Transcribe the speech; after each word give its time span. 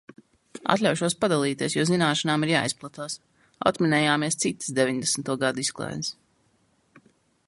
Atļaušos 0.75 1.15
padalīties, 1.25 1.75
jo 1.79 1.83
zināšanām 1.89 2.45
ir 2.47 2.53
jāizplatās. 2.53 3.17
Atminējāmies 3.73 4.39
citas 4.45 4.75
deviņdesmito 4.81 5.37
gadu 5.45 5.63
izklaides. 5.67 6.11